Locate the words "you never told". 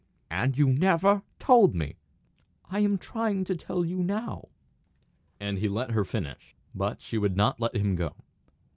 0.57-1.75